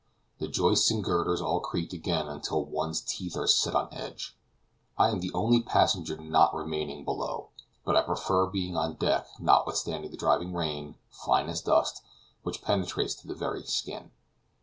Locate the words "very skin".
13.35-14.09